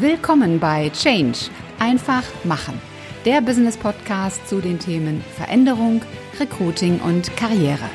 [0.00, 1.38] Willkommen bei Change.
[1.78, 2.80] Einfach machen.
[3.24, 6.02] Der Business Podcast zu den Themen Veränderung,
[6.40, 7.88] Recruiting und Karriere.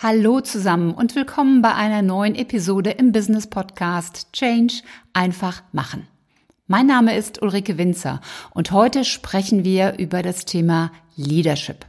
[0.00, 4.84] Hallo zusammen und willkommen bei einer neuen Episode im Business Podcast Change
[5.14, 6.06] einfach machen.
[6.68, 8.20] Mein Name ist Ulrike Winzer
[8.52, 11.84] und heute sprechen wir über das Thema Leadership.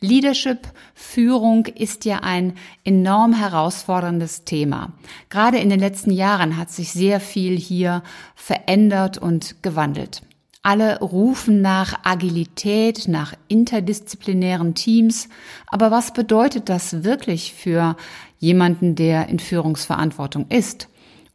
[0.00, 2.54] Leadership, Führung ist ja ein
[2.84, 4.92] enorm herausforderndes Thema.
[5.28, 8.02] Gerade in den letzten Jahren hat sich sehr viel hier
[8.34, 10.22] verändert und gewandelt.
[10.62, 15.28] Alle rufen nach Agilität, nach interdisziplinären Teams.
[15.68, 17.96] Aber was bedeutet das wirklich für
[18.40, 20.88] jemanden, der in Führungsverantwortung ist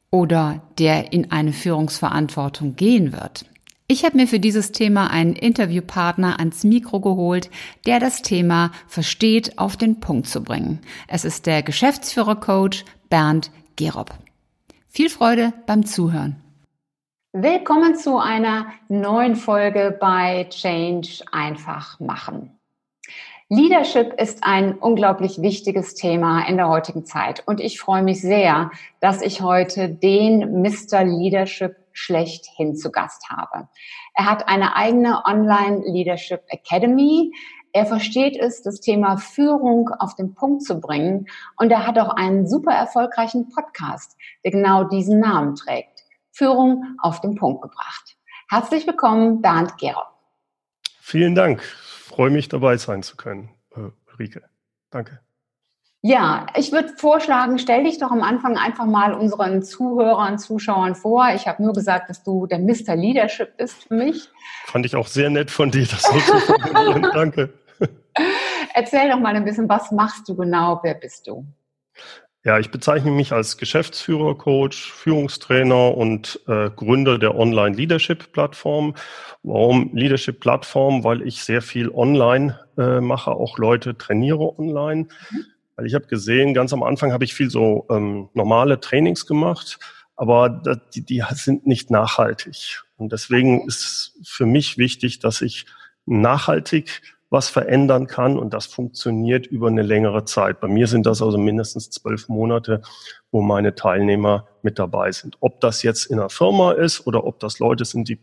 [0.09, 3.45] oder der in eine Führungsverantwortung gehen wird?
[3.91, 7.49] Ich habe mir für dieses Thema einen Interviewpartner ans Mikro geholt,
[7.85, 10.79] der das Thema versteht, auf den Punkt zu bringen.
[11.09, 14.11] Es ist der Geschäftsführer-Coach Bernd Gerob.
[14.87, 16.37] Viel Freude beim Zuhören.
[17.33, 22.57] Willkommen zu einer neuen Folge bei Change einfach machen.
[23.49, 28.71] Leadership ist ein unglaublich wichtiges Thema in der heutigen Zeit und ich freue mich sehr,
[29.01, 31.03] dass ich heute den Mr.
[31.03, 33.67] Leadership schlechthin zu Gast habe.
[34.15, 37.31] Er hat eine eigene Online Leadership Academy.
[37.73, 41.27] Er versteht es, das Thema Führung auf den Punkt zu bringen.
[41.57, 46.03] Und er hat auch einen super erfolgreichen Podcast, der genau diesen Namen trägt.
[46.31, 48.17] Führung auf den Punkt gebracht.
[48.49, 50.07] Herzlich willkommen, Bernd Gerob.
[50.99, 51.61] Vielen Dank.
[51.61, 54.43] Freue mich, dabei sein zu können, äh, Rike.
[54.89, 55.21] Danke.
[56.03, 61.29] Ja, ich würde vorschlagen, stell dich doch am Anfang einfach mal unseren Zuhörern, Zuschauern vor.
[61.35, 62.95] Ich habe nur gesagt, dass du der Mr.
[62.95, 64.27] Leadership bist für mich.
[64.65, 67.07] Fand ich auch sehr nett von dir, das so zu formulieren.
[67.13, 67.53] Danke.
[68.73, 70.79] Erzähl doch mal ein bisschen, was machst du genau?
[70.81, 71.45] Wer bist du?
[72.43, 78.95] Ja, ich bezeichne mich als Geschäftsführer, Coach, Führungstrainer und äh, Gründer der Online-Leadership-Plattform.
[79.43, 81.03] Warum Leadership-Plattform?
[81.03, 85.07] Weil ich sehr viel online äh, mache, auch Leute trainiere online.
[85.29, 85.45] Mhm.
[85.75, 89.79] Weil ich habe gesehen, ganz am Anfang habe ich viel so ähm, normale Trainings gemacht,
[90.15, 92.83] aber die, die sind nicht nachhaltig.
[92.97, 95.65] Und deswegen ist für mich wichtig, dass ich
[96.05, 97.01] nachhaltig
[97.31, 100.59] was verändern kann und das funktioniert über eine längere Zeit.
[100.59, 102.81] Bei mir sind das also mindestens zwölf Monate,
[103.31, 105.37] wo meine Teilnehmer mit dabei sind.
[105.39, 108.19] Ob das jetzt in einer Firma ist oder ob das Leute sind, die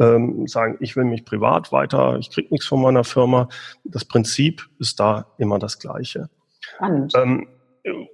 [0.00, 3.48] ähm, sagen, ich will mich privat weiter, ich krieg nichts von meiner Firma.
[3.84, 6.28] Das Prinzip ist da immer das gleiche.
[6.78, 7.12] Spannend.
[7.16, 7.48] Ähm,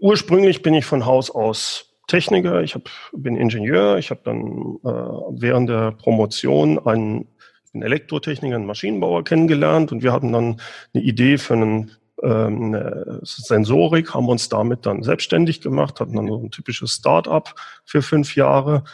[0.01, 5.41] ursprünglich bin ich von Haus aus Techniker, ich hab, bin Ingenieur, ich habe dann äh,
[5.41, 7.29] während der Promotion einen,
[7.73, 10.61] einen Elektrotechniker, einen Maschinenbauer kennengelernt und wir hatten dann
[10.95, 11.91] eine Idee für einen
[12.23, 17.55] ähm, Sensorik, haben uns damit dann selbstständig gemacht, hatten dann so ein typisches Start-up
[17.85, 18.85] für fünf Jahre,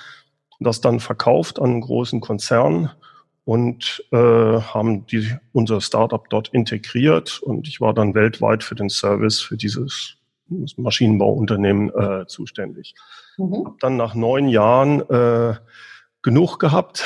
[0.59, 2.91] das dann verkauft an einen großen Konzern
[3.51, 8.89] und äh, haben die, unser Startup dort integriert und ich war dann weltweit für den
[8.89, 10.19] Service für dieses
[10.77, 12.95] Maschinenbauunternehmen äh, zuständig.
[13.39, 13.65] Mhm.
[13.65, 15.57] Hab dann nach neun Jahren äh,
[16.23, 17.05] genug gehabt,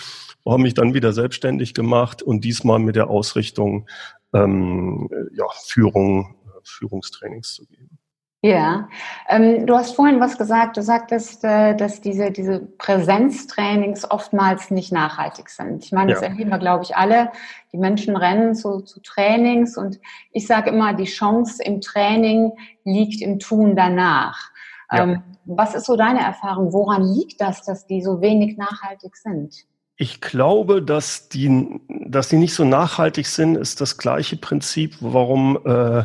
[0.44, 3.88] habe mich dann wieder selbstständig gemacht und diesmal mit der Ausrichtung
[4.32, 6.34] ähm, ja, Führung,
[6.64, 8.00] Führungstrainings zu geben.
[8.44, 8.90] Ja,
[9.30, 10.76] ähm, du hast vorhin was gesagt.
[10.76, 15.82] Du sagtest, äh, dass diese, diese Präsenztrainings oftmals nicht nachhaltig sind.
[15.82, 16.28] Ich meine, das ja.
[16.28, 17.32] erleben wir, glaube ich, alle.
[17.72, 19.98] Die Menschen rennen zu, zu Trainings und
[20.30, 22.52] ich sage immer, die Chance im Training
[22.84, 24.50] liegt im Tun danach.
[24.92, 25.04] Ja.
[25.04, 26.74] Ähm, was ist so deine Erfahrung?
[26.74, 29.64] Woran liegt das, dass die so wenig nachhaltig sind?
[29.96, 35.58] Ich glaube, dass die, dass die nicht so nachhaltig sind, ist das gleiche Prinzip, warum
[35.64, 36.04] äh,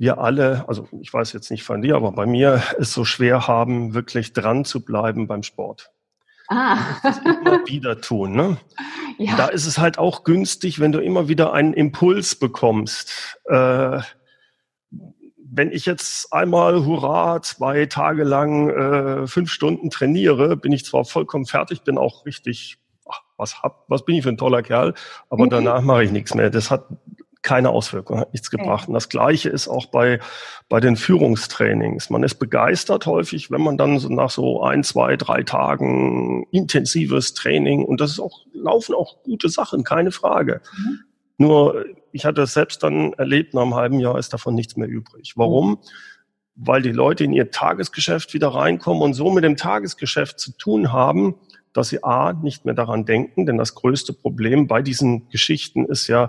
[0.00, 3.46] wir alle, also ich weiß jetzt nicht von dir, aber bei mir es so schwer
[3.46, 5.90] haben, wirklich dran zu bleiben beim Sport.
[6.48, 6.78] Ah.
[7.02, 8.32] Das immer wieder tun.
[8.32, 8.56] Ne?
[9.18, 9.36] Ja.
[9.36, 13.38] Da ist es halt auch günstig, wenn du immer wieder einen Impuls bekommst.
[13.44, 14.00] Äh,
[15.52, 21.04] wenn ich jetzt einmal, hurra, zwei Tage lang äh, fünf Stunden trainiere, bin ich zwar
[21.04, 24.94] vollkommen fertig, bin auch richtig, ach, was hab, was bin ich für ein toller Kerl,
[25.28, 25.50] aber mhm.
[25.50, 26.48] danach mache ich nichts mehr.
[26.48, 26.86] Das hat
[27.42, 28.88] keine Auswirkung, hat nichts gebracht.
[28.88, 30.20] Und das Gleiche ist auch bei,
[30.68, 32.10] bei den Führungstrainings.
[32.10, 37.34] Man ist begeistert häufig, wenn man dann so nach so ein, zwei, drei Tagen intensives
[37.34, 40.60] Training und das ist auch, laufen auch gute Sachen, keine Frage.
[40.76, 41.00] Mhm.
[41.38, 44.88] Nur, ich hatte es selbst dann erlebt, nach einem halben Jahr ist davon nichts mehr
[44.88, 45.32] übrig.
[45.36, 45.70] Warum?
[45.70, 45.78] Mhm.
[46.56, 50.92] Weil die Leute in ihr Tagesgeschäft wieder reinkommen und so mit dem Tagesgeschäft zu tun
[50.92, 51.36] haben,
[51.72, 56.08] dass sie A, nicht mehr daran denken, denn das größte Problem bei diesen Geschichten ist
[56.08, 56.28] ja,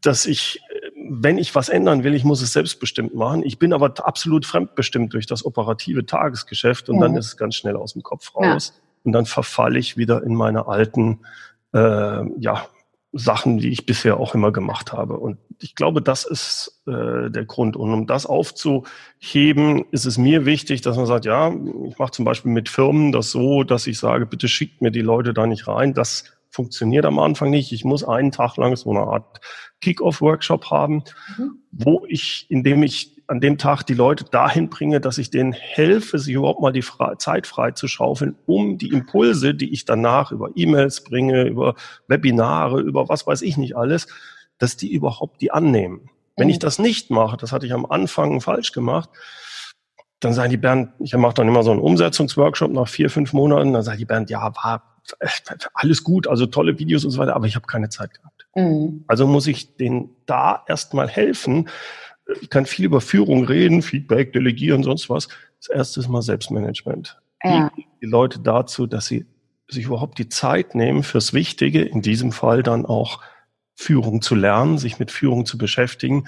[0.00, 0.60] dass ich
[1.06, 3.42] wenn ich was ändern will, ich muss es selbstbestimmt machen.
[3.42, 7.00] Ich bin aber absolut fremdbestimmt durch das operative Tagesgeschäft und mhm.
[7.00, 8.72] dann ist es ganz schnell aus dem Kopf raus.
[8.74, 8.80] Ja.
[9.04, 11.20] Und dann verfalle ich wieder in meine alten
[11.74, 12.66] äh, ja,
[13.12, 15.18] Sachen, die ich bisher auch immer gemacht habe.
[15.18, 17.76] Und ich glaube, das ist äh, der Grund.
[17.76, 21.52] Und um das aufzuheben, ist es mir wichtig, dass man sagt, ja,
[21.86, 25.02] ich mache zum Beispiel mit Firmen das so, dass ich sage, bitte schickt mir die
[25.02, 25.92] Leute da nicht rein.
[25.92, 27.72] Das funktioniert am Anfang nicht.
[27.72, 29.40] Ich muss einen Tag lang so eine Art
[29.80, 31.02] Kick-Off-Workshop haben,
[31.36, 31.58] mhm.
[31.72, 36.18] wo ich, indem ich an dem Tag die Leute dahin bringe, dass ich denen helfe,
[36.18, 40.30] sich überhaupt mal die Fre Zeit frei zu schaufeln, um die Impulse, die ich danach
[40.30, 41.74] über E-Mails bringe, über
[42.06, 44.06] Webinare, über was weiß ich nicht alles,
[44.58, 46.08] dass die überhaupt die annehmen.
[46.36, 46.60] Wenn ich mhm.
[46.60, 49.10] das nicht mache, das hatte ich am Anfang falsch gemacht,
[50.20, 53.72] dann sagen die Bernd, ich mache dann immer so einen Umsetzungsworkshop nach vier, fünf Monaten,
[53.72, 54.93] dann sagt die Bernd, ja, war
[55.74, 58.46] alles gut, also tolle Videos und so weiter, aber ich habe keine Zeit gehabt.
[58.54, 59.04] Mhm.
[59.06, 61.68] Also muss ich denen da erstmal helfen.
[62.40, 65.28] Ich kann viel über Führung reden, Feedback, Delegieren, sonst was.
[65.58, 67.20] Das erste ist mal Selbstmanagement.
[67.42, 67.70] Ja.
[67.76, 69.26] Die, Leute dazu, dass sie
[69.68, 73.20] sich überhaupt die Zeit nehmen fürs Wichtige, in diesem Fall dann auch
[73.74, 76.26] Führung zu lernen, sich mit Führung zu beschäftigen,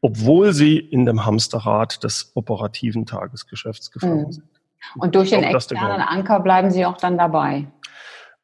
[0.00, 4.32] obwohl sie in dem Hamsterrad des operativen Tagesgeschäfts gefangen mhm.
[4.32, 4.46] sind.
[4.96, 7.66] Und durch den externen Anker bleiben sie auch dann dabei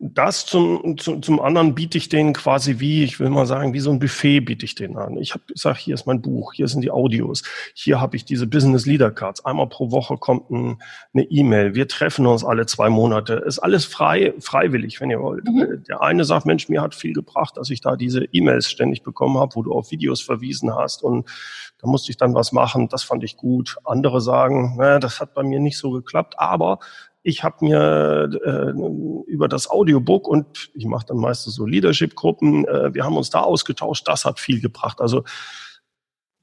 [0.05, 3.79] das zum, zum, zum anderen biete ich denen quasi wie, ich will mal sagen, wie
[3.79, 5.17] so ein Buffet biete ich denen an.
[5.17, 8.49] Ich habe gesagt, hier ist mein Buch, hier sind die Audios, hier habe ich diese
[8.49, 9.45] Business Leader Cards.
[9.45, 10.83] Einmal pro Woche kommt ein,
[11.15, 11.77] eine E-Mail.
[11.77, 13.35] Wir treffen uns alle zwei Monate.
[13.35, 15.47] Ist alles frei, freiwillig, wenn ihr wollt.
[15.47, 15.85] Mhm.
[15.87, 19.39] Der eine sagt, Mensch, mir hat viel gebracht, dass ich da diese E-Mails ständig bekommen
[19.39, 21.29] habe, wo du auf Videos verwiesen hast und
[21.79, 22.89] da musste ich dann was machen.
[22.89, 23.77] Das fand ich gut.
[23.85, 26.79] Andere sagen, naja, das hat bei mir nicht so geklappt, aber
[27.23, 32.95] ich habe mir äh, über das Audiobook und ich mache dann meistens so Leadership-Gruppen, äh,
[32.95, 35.01] wir haben uns da ausgetauscht, das hat viel gebracht.
[35.01, 35.25] Also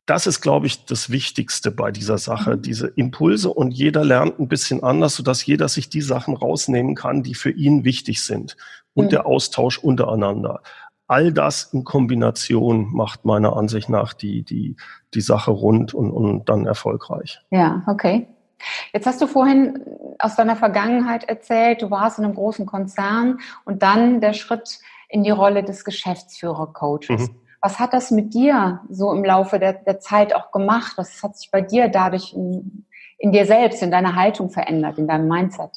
[0.06, 2.62] das ist, glaube ich, das Wichtigste bei dieser Sache, mhm.
[2.62, 7.24] diese Impulse und jeder lernt ein bisschen anders, sodass jeder sich die Sachen rausnehmen kann,
[7.24, 8.56] die für ihn wichtig sind
[8.94, 9.10] und mhm.
[9.10, 10.62] der Austausch untereinander.
[11.08, 14.78] All das in Kombination macht meiner Ansicht nach die, die,
[15.14, 17.40] die Sache rund und, und dann erfolgreich.
[17.52, 18.28] Ja, okay.
[18.94, 19.84] Jetzt hast du vorhin
[20.20, 24.80] aus deiner Vergangenheit erzählt, du warst in einem großen Konzern und dann der Schritt
[25.10, 27.30] in die Rolle des Geschäftsführer-Coaches.
[27.30, 27.36] Mhm.
[27.62, 30.94] Was hat das mit dir so im Laufe der, der, Zeit auch gemacht?
[30.96, 32.86] Was hat sich bei dir dadurch in,
[33.18, 35.72] in dir selbst, in deiner Haltung verändert, in deinem Mindset?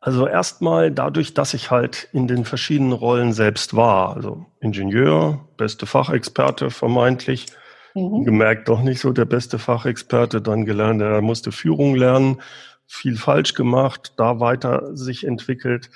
[0.00, 4.14] Also erstmal dadurch, dass ich halt in den verschiedenen Rollen selbst war.
[4.14, 7.46] Also Ingenieur, beste Fachexperte vermeintlich,
[7.94, 8.24] Mhm.
[8.24, 12.40] Gemerkt, doch nicht so der beste Fachexperte, dann gelernt, er musste Führung lernen,
[12.86, 15.90] viel falsch gemacht, da weiter sich entwickelt,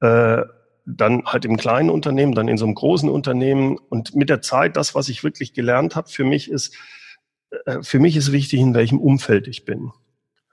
[0.00, 0.42] äh,
[0.84, 4.76] dann halt im kleinen Unternehmen, dann in so einem großen Unternehmen und mit der Zeit,
[4.76, 6.76] das, was ich wirklich gelernt habe, für mich ist,
[7.66, 9.90] äh, für mich ist wichtig, in welchem Umfeld ich bin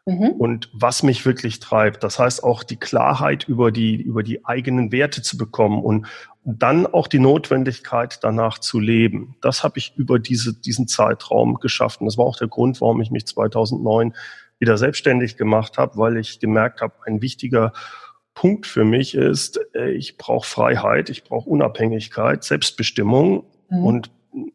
[0.06, 0.32] mhm.
[0.38, 2.04] und was mich wirklich treibt.
[2.04, 6.08] Das heißt auch die Klarheit über die, über die eigenen Werte zu bekommen und
[6.44, 9.36] dann auch die Notwendigkeit danach zu leben.
[9.42, 12.02] Das habe ich über diese, diesen Zeitraum geschafft.
[12.02, 14.14] Und das war auch der Grund, warum ich mich 2009
[14.60, 17.74] wieder selbstständig gemacht habe, weil ich gemerkt habe, ein wichtiger
[18.36, 23.84] Punkt für mich ist, äh, ich brauche Freiheit, ich brauche Unabhängigkeit, Selbstbestimmung mhm.
[23.84, 24.12] und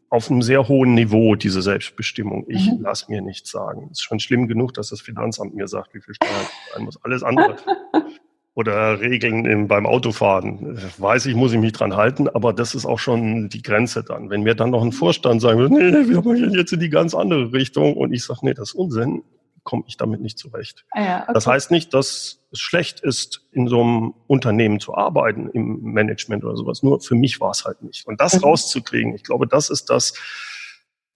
[0.08, 2.44] auf einem sehr hohen Niveau, diese Selbstbestimmung.
[2.48, 2.82] Ich mhm.
[2.82, 3.88] lasse mir nichts sagen.
[3.90, 7.02] Es ist schon schlimm genug, dass das Finanzamt mir sagt, wie viel Steuern sein muss.
[7.04, 7.56] Alles andere.
[8.54, 10.78] Oder Regeln im, beim Autofahren.
[10.98, 14.28] Weiß ich, muss ich mich dran halten, aber das ist auch schon die Grenze dann.
[14.28, 17.14] Wenn mir dann noch ein Vorstand sagen würde, nee, wir machen jetzt in die ganz
[17.14, 19.22] andere Richtung und ich sage, nee, das ist Unsinn,
[19.64, 20.84] komme ich damit nicht zurecht.
[20.90, 21.32] Ah ja, okay.
[21.34, 26.44] Das heißt nicht, dass es schlecht ist, in so einem Unternehmen zu arbeiten, im Management
[26.44, 26.82] oder sowas.
[26.82, 28.06] Nur für mich war es halt nicht.
[28.06, 28.44] Und das mhm.
[28.44, 30.14] rauszukriegen, ich glaube, das ist das,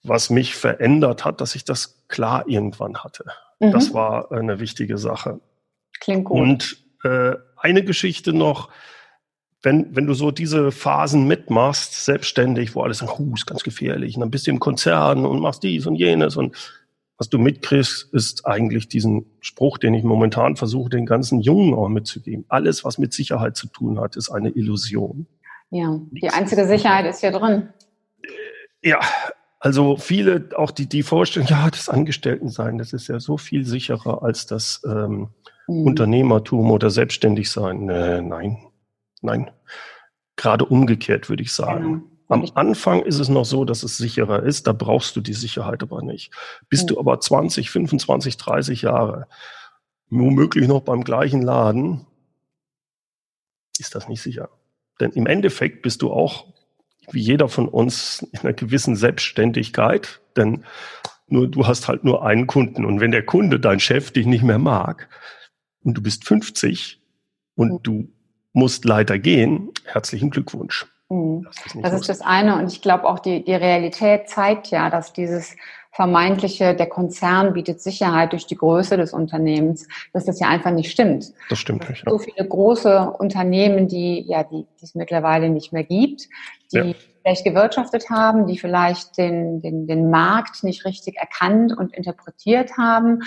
[0.03, 3.25] was mich verändert hat, dass ich das klar irgendwann hatte.
[3.59, 3.71] Mhm.
[3.71, 5.39] Das war eine wichtige Sache.
[5.99, 6.37] Klingt gut.
[6.37, 8.69] Und äh, eine Geschichte noch,
[9.61, 14.15] wenn, wenn du so diese Phasen mitmachst, selbstständig, wo alles sagt, huh, ist ganz gefährlich,
[14.15, 16.55] und dann bist du im Konzern und machst dies und jenes und
[17.17, 21.87] was du mitkriegst, ist eigentlich diesen Spruch, den ich momentan versuche, den ganzen Jungen auch
[21.87, 22.45] mitzugeben.
[22.49, 25.27] Alles, was mit Sicherheit zu tun hat, ist eine Illusion.
[25.69, 27.69] Ja, die einzige Sicherheit ist ja drin.
[28.81, 28.99] Ja,
[29.59, 34.21] also viele, auch die, die Vorstellung, ja, das Angestelltensein, das ist ja so viel sicherer
[34.21, 35.29] als das ähm,
[35.67, 35.87] mhm.
[35.87, 37.89] Unternehmertum oder Selbstständigsein.
[37.89, 38.57] Äh, nein,
[39.21, 39.51] nein.
[40.35, 41.83] Gerade umgekehrt, würde ich sagen.
[41.83, 42.14] Genau.
[42.27, 45.83] Am Anfang ist es noch so, dass es sicherer ist, da brauchst du die Sicherheit
[45.83, 46.31] aber nicht.
[46.69, 49.27] Bist du aber 20, 25, 30 Jahre,
[50.09, 52.07] womöglich noch beim gleichen Laden,
[53.77, 54.49] ist das nicht sicher.
[54.99, 56.47] Denn im Endeffekt bist du auch
[57.11, 60.63] wie jeder von uns in einer gewissen Selbstständigkeit, denn
[61.27, 64.43] nur du hast halt nur einen Kunden und wenn der Kunde, dein Chef, dich nicht
[64.43, 65.09] mehr mag
[65.83, 67.01] und du bist 50
[67.55, 67.83] und mhm.
[67.83, 68.13] du
[68.53, 70.87] musst leider gehen, herzlichen Glückwunsch.
[71.09, 71.43] Mhm.
[71.43, 74.89] Das, ist, das, ist das eine und ich glaube auch die, die Realität zeigt ja,
[74.89, 75.55] dass dieses
[75.95, 80.91] vermeintliche, der Konzern bietet Sicherheit durch die Größe des Unternehmens, dass das ja einfach nicht
[80.91, 81.31] stimmt.
[81.49, 82.03] Das stimmt nicht.
[82.05, 82.11] Ja.
[82.11, 86.27] So viele große Unternehmen, die ja, die, die es mittlerweile nicht mehr gibt,
[86.73, 86.93] die ja.
[87.21, 93.21] vielleicht gewirtschaftet haben, die vielleicht den, den, den Markt nicht richtig erkannt und interpretiert haben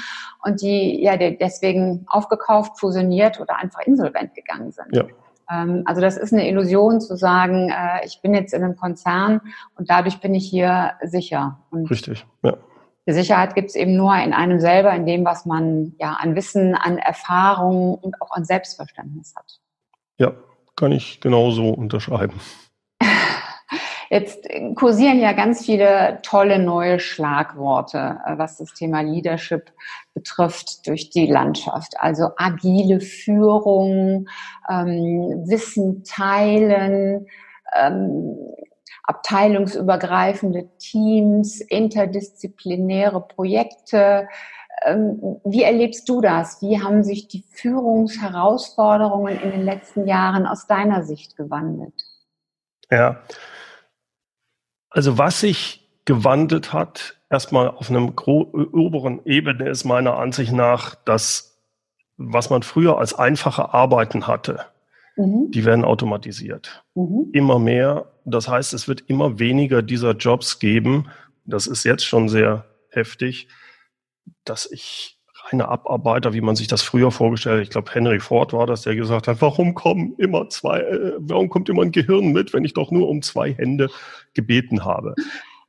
[0.45, 4.95] und die ja deswegen aufgekauft, fusioniert oder einfach insolvent gegangen sind.
[4.95, 5.05] Ja.
[5.51, 9.41] Ähm, also das ist eine Illusion zu sagen, äh, ich bin jetzt in einem Konzern
[9.77, 11.61] und dadurch bin ich hier sicher.
[11.71, 12.57] Und Richtig, ja.
[13.07, 16.37] Die Sicherheit gibt es eben nur in einem selber, in dem, was man ja an
[16.37, 19.61] Wissen, an Erfahrung und auch an Selbstverständnis hat.
[20.19, 20.33] Ja,
[20.77, 22.39] kann ich genauso unterschreiben.
[24.11, 29.73] Jetzt kursieren ja ganz viele tolle neue Schlagworte, äh, was das Thema Leadership
[30.15, 31.95] betrifft, durch die Landschaft.
[31.99, 34.29] Also agile Führung,
[34.69, 37.27] ähm, Wissen teilen,
[37.75, 38.37] ähm,
[39.03, 44.29] abteilungsübergreifende Teams, interdisziplinäre Projekte.
[44.85, 46.63] Ähm, wie erlebst du das?
[46.63, 52.05] Wie haben sich die Führungsherausforderungen in den letzten Jahren aus deiner Sicht gewandelt?
[52.91, 53.19] Ja,
[54.99, 61.63] also was sich gewandelt hat, erstmal auf einem oberen Ebene ist meiner Ansicht nach, dass
[62.17, 64.65] was man früher als einfache Arbeiten hatte,
[65.15, 65.53] mhm.
[65.53, 66.85] die werden automatisiert.
[66.97, 67.31] Mhm.
[67.33, 68.11] Immer mehr.
[68.25, 71.07] Das heißt, es wird immer weniger dieser Jobs geben.
[71.45, 73.47] Das ist jetzt schon sehr heftig,
[74.45, 75.18] dass ich
[75.51, 77.63] reine Abarbeiter, wie man sich das früher vorgestellt hat.
[77.63, 81.49] Ich glaube, Henry Ford war das, der gesagt hat, warum kommen immer zwei, äh, warum
[81.49, 83.91] kommt immer ein Gehirn mit, wenn ich doch nur um zwei Hände
[84.35, 85.15] gebeten habe?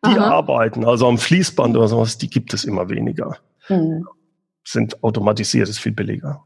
[0.06, 0.32] Die Aha.
[0.32, 3.38] arbeiten, also am Fließband oder sowas, die gibt es immer weniger.
[3.68, 4.08] Mhm.
[4.64, 6.46] Sind automatisiert, ist viel billiger.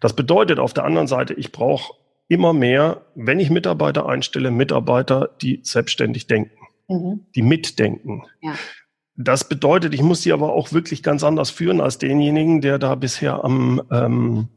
[0.00, 1.92] Das bedeutet auf der anderen Seite, ich brauche
[2.26, 6.58] immer mehr, wenn ich Mitarbeiter einstelle, Mitarbeiter, die selbstständig denken,
[6.88, 7.26] mhm.
[7.34, 8.24] die mitdenken.
[8.40, 8.54] Ja.
[9.20, 12.94] Das bedeutet, ich muss sie aber auch wirklich ganz anders führen als denjenigen, der da
[12.94, 14.48] bisher am ähm,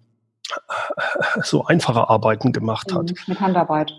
[1.42, 3.10] so einfache Arbeiten gemacht hat.
[3.10, 3.92] Mhm, mit Handarbeit.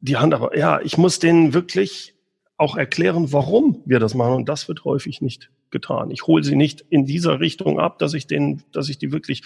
[0.00, 2.14] Die Handarbeit, ja, ich muss denen wirklich
[2.56, 4.34] auch erklären, warum wir das machen.
[4.34, 6.10] Und das wird häufig nicht getan.
[6.10, 9.44] Ich hole sie nicht in dieser Richtung ab, dass ich denen, dass ich die wirklich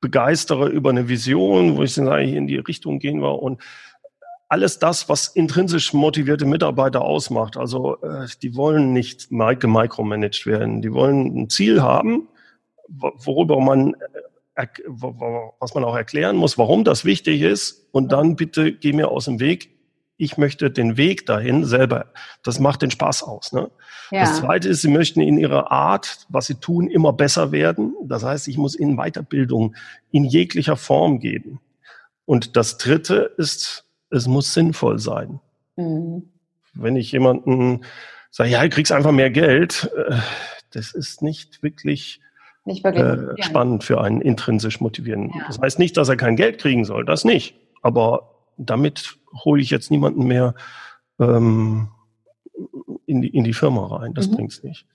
[0.00, 3.60] begeistere über eine Vision, wo ich sage, in die Richtung gehen wir und
[4.54, 7.56] alles das, was intrinsisch motivierte Mitarbeiter ausmacht.
[7.56, 10.80] Also äh, die wollen nicht gemicromanaged werden.
[10.80, 12.28] Die wollen ein Ziel haben,
[12.86, 13.94] worüber man
[14.54, 14.66] äh,
[15.58, 17.88] was man auch erklären muss, warum das wichtig ist.
[17.90, 19.70] Und dann bitte geh mir aus dem Weg.
[20.18, 22.12] Ich möchte den Weg dahin selber.
[22.44, 23.52] Das macht den Spaß aus.
[23.52, 23.72] Ne?
[24.12, 24.20] Ja.
[24.20, 27.96] Das Zweite ist, sie möchten in ihrer Art, was sie tun, immer besser werden.
[28.04, 29.74] Das heißt, ich muss ihnen Weiterbildung
[30.12, 31.58] in jeglicher Form geben.
[32.24, 33.84] Und das Dritte ist
[34.14, 35.40] es muss sinnvoll sein.
[35.76, 36.30] Mhm.
[36.74, 37.82] Wenn ich jemanden
[38.30, 40.16] sage, ja, du kriegst einfach mehr Geld, äh,
[40.72, 42.20] das ist nicht wirklich,
[42.64, 45.38] nicht wirklich äh, spannend für einen intrinsisch motivierenden.
[45.38, 45.46] Ja.
[45.46, 47.56] Das heißt nicht, dass er kein Geld kriegen soll, das nicht.
[47.82, 50.54] Aber damit hole ich jetzt niemanden mehr
[51.20, 51.88] ähm,
[53.06, 54.14] in, die, in die Firma rein.
[54.14, 54.36] Das mhm.
[54.36, 54.86] bringt's nicht.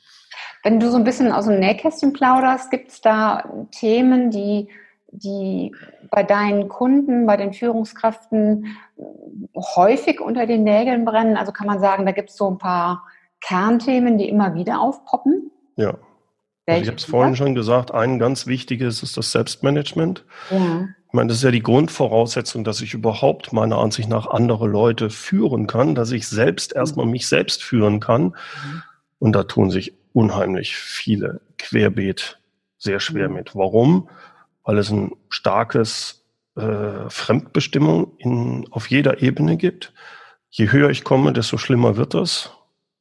[0.63, 4.67] Wenn du so ein bisschen aus dem Nähkästchen plauderst, gibt es da Themen, die
[5.11, 5.75] die
[6.11, 8.65] bei deinen Kunden, bei den Führungskräften
[9.55, 11.37] häufig unter den Nägeln brennen?
[11.37, 13.03] Also kann man sagen, da gibt es so ein paar
[13.41, 15.51] Kernthemen, die immer wieder aufpoppen?
[15.75, 15.95] Ja.
[16.67, 20.23] Also ich habe es vorhin schon gesagt, ein ganz wichtiges ist das Selbstmanagement.
[20.51, 20.87] Ja.
[21.07, 25.09] Ich meine, das ist ja die Grundvoraussetzung, dass ich überhaupt meiner Ansicht nach andere Leute
[25.09, 28.25] führen kann, dass ich selbst erstmal mich selbst führen kann.
[28.25, 28.83] Mhm.
[29.17, 32.39] Und da tun sich unheimlich viele querbeet
[32.77, 33.35] sehr schwer mhm.
[33.35, 33.55] mit.
[33.55, 34.07] Warum?
[34.69, 36.23] Weil es ein starkes
[36.55, 39.95] äh, Fremdbestimmung in, auf jeder Ebene gibt.
[40.51, 42.51] Je höher ich komme, desto schlimmer wird das.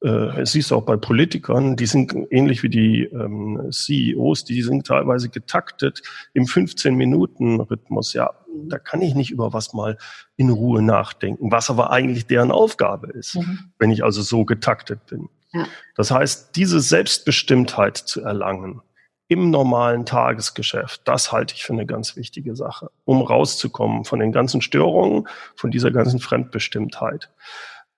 [0.03, 4.87] Äh, es siehst auch bei Politikern, die sind ähnlich wie die ähm, CEOs, die sind
[4.87, 6.01] teilweise getaktet
[6.33, 8.13] im 15-Minuten-Rhythmus.
[8.13, 8.31] Ja,
[8.67, 9.99] da kann ich nicht über was mal
[10.37, 13.59] in Ruhe nachdenken, was aber eigentlich deren Aufgabe ist, mhm.
[13.77, 15.29] wenn ich also so getaktet bin.
[15.53, 15.67] Ja.
[15.95, 18.81] Das heißt, diese Selbstbestimmtheit zu erlangen,
[19.29, 24.31] im normalen Tagesgeschäft, das halte ich für eine ganz wichtige Sache, um rauszukommen von den
[24.31, 27.29] ganzen Störungen, von dieser ganzen Fremdbestimmtheit.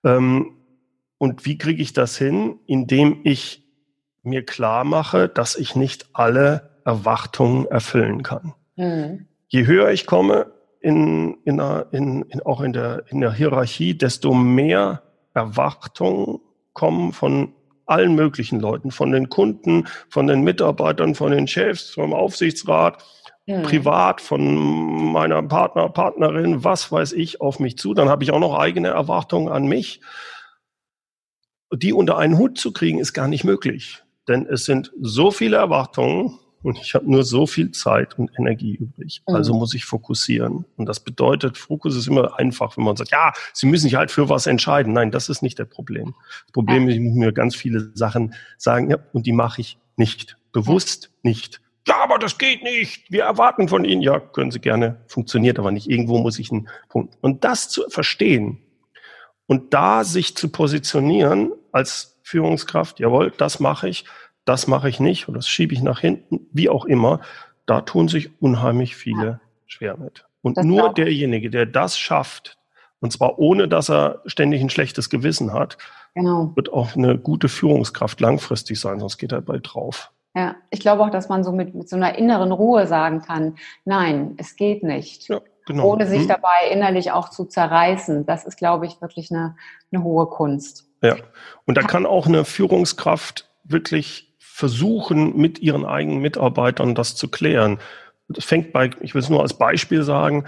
[0.04, 0.58] Ähm,
[1.16, 2.60] und wie kriege ich das hin?
[2.66, 3.64] Indem ich
[4.22, 8.54] mir klar mache, dass ich nicht alle Erwartungen erfüllen kann.
[8.76, 9.26] Mhm.
[9.48, 11.60] Je höher ich komme, in, in,
[11.92, 16.40] in, in, auch in der, in der Hierarchie, desto mehr Erwartungen
[16.74, 17.54] kommen von
[17.86, 23.04] allen möglichen Leuten, von den Kunden, von den Mitarbeitern, von den Chefs, vom Aufsichtsrat,
[23.46, 23.62] mhm.
[23.62, 27.94] privat, von meiner Partner, Partnerin, was weiß ich, auf mich zu.
[27.94, 30.00] Dann habe ich auch noch eigene Erwartungen an mich.
[31.74, 34.02] Die unter einen Hut zu kriegen, ist gar nicht möglich.
[34.28, 38.74] Denn es sind so viele Erwartungen, und ich habe nur so viel Zeit und Energie
[38.74, 39.22] übrig.
[39.26, 39.34] Mhm.
[39.34, 40.64] Also muss ich fokussieren.
[40.76, 44.10] Und das bedeutet, Fokus ist immer einfach, wenn man sagt, ja, Sie müssen sich halt
[44.10, 44.92] für was entscheiden.
[44.92, 46.14] Nein, das ist nicht der Problem.
[46.44, 49.78] Das Problem ist, ich muss mir ganz viele Sachen sagen, ja, und die mache ich
[49.96, 50.36] nicht.
[50.52, 51.60] Bewusst nicht.
[51.88, 53.10] Ja, aber das geht nicht.
[53.10, 54.02] Wir erwarten von Ihnen.
[54.02, 55.00] Ja, können Sie gerne.
[55.08, 55.88] Funktioniert aber nicht.
[55.88, 57.16] Irgendwo muss ich einen Punkt.
[57.20, 58.58] Und das zu verstehen
[59.46, 64.04] und da sich zu positionieren als Führungskraft, jawohl, das mache ich
[64.44, 67.20] das mache ich nicht oder das schiebe ich nach hinten, wie auch immer,
[67.66, 69.40] da tun sich unheimlich viele ja.
[69.66, 70.24] schwer mit.
[70.42, 72.58] Und das nur derjenige, der das schafft,
[73.00, 75.78] und zwar ohne, dass er ständig ein schlechtes Gewissen hat,
[76.14, 76.52] genau.
[76.54, 80.10] wird auch eine gute Führungskraft langfristig sein, sonst geht er bald drauf.
[80.34, 83.56] Ja, ich glaube auch, dass man so mit, mit so einer inneren Ruhe sagen kann,
[83.84, 85.28] nein, es geht nicht.
[85.28, 85.92] Ja, genau.
[85.92, 86.28] Ohne sich hm.
[86.28, 88.24] dabei innerlich auch zu zerreißen.
[88.24, 89.56] Das ist, glaube ich, wirklich eine,
[89.92, 90.88] eine hohe Kunst.
[91.02, 91.16] Ja,
[91.66, 94.31] und da kann auch eine Führungskraft wirklich
[94.62, 97.80] versuchen, mit ihren eigenen Mitarbeitern das zu klären.
[98.28, 100.44] Das fängt bei, ich will es nur als Beispiel sagen,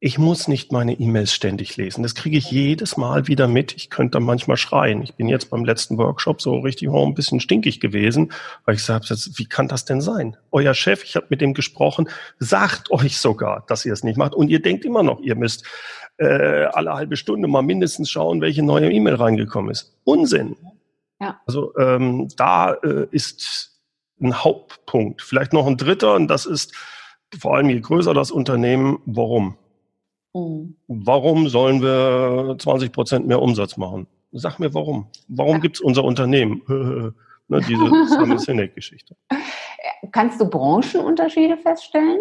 [0.00, 2.02] ich muss nicht meine E-Mails ständig lesen.
[2.02, 3.72] Das kriege ich jedes Mal wieder mit.
[3.76, 5.00] Ich könnte manchmal schreien.
[5.00, 8.32] Ich bin jetzt beim letzten Workshop so richtig ein bisschen stinkig gewesen,
[8.64, 10.36] weil ich sage, wie kann das denn sein?
[10.50, 12.08] Euer Chef, ich habe mit dem gesprochen,
[12.40, 14.34] sagt euch sogar, dass ihr es nicht macht.
[14.34, 15.64] Und ihr denkt immer noch, ihr müsst
[16.16, 19.94] äh, alle halbe Stunde mal mindestens schauen, welche neue E-Mail reingekommen ist.
[20.02, 20.56] Unsinn.
[21.20, 21.40] Ja.
[21.46, 23.80] Also ähm, da äh, ist
[24.20, 25.22] ein Hauptpunkt.
[25.22, 26.74] Vielleicht noch ein dritter, und das ist
[27.38, 29.56] vor allem je größer das Unternehmen, warum?
[30.34, 30.76] Mhm.
[30.86, 34.06] Warum sollen wir 20 Prozent mehr Umsatz machen?
[34.32, 35.08] Sag mir warum.
[35.28, 35.58] Warum ja.
[35.58, 36.62] gibt es unser Unternehmen?
[37.48, 39.16] ne, diese Simon Sinek-Geschichte.
[40.12, 42.20] Kannst du Branchenunterschiede feststellen?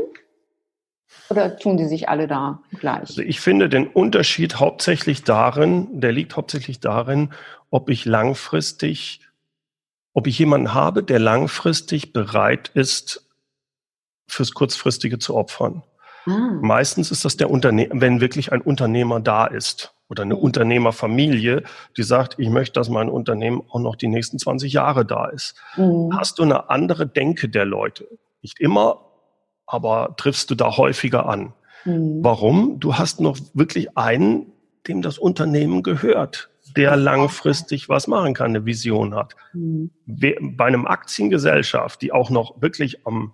[1.30, 3.02] Oder tun die sich alle da gleich?
[3.02, 7.32] Also ich finde den Unterschied hauptsächlich darin, der liegt hauptsächlich darin,
[7.76, 9.20] ob ich langfristig,
[10.14, 13.30] ob ich jemanden habe, der langfristig bereit ist,
[14.30, 15.84] fürs Kurzfristige zu opfern.
[16.26, 16.58] Ah.
[16.62, 20.40] Meistens ist das der Unternehmer, wenn wirklich ein Unternehmer da ist oder eine mhm.
[20.40, 21.64] Unternehmerfamilie,
[21.98, 25.56] die sagt, ich möchte, dass mein Unternehmen auch noch die nächsten 20 Jahre da ist.
[25.76, 26.18] Mhm.
[26.18, 28.08] Hast du eine andere Denke der Leute?
[28.42, 29.02] Nicht immer,
[29.68, 31.52] aber triffst du da häufiger an.
[31.84, 32.24] Mhm.
[32.24, 32.80] Warum?
[32.80, 34.54] Du hast noch wirklich einen,
[34.88, 39.36] dem das Unternehmen gehört, der langfristig was machen kann, eine Vision hat.
[39.54, 39.92] Mhm.
[40.06, 43.34] Bei einem Aktiengesellschaft, die auch noch wirklich am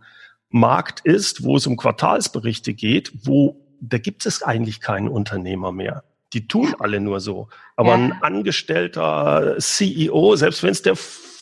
[0.50, 6.04] Markt ist, wo es um Quartalsberichte geht, wo da gibt es eigentlich keinen Unternehmer mehr.
[6.34, 7.50] Die tun alle nur so.
[7.76, 7.96] Aber ja.
[7.96, 10.96] ein angestellter CEO, selbst wenn es der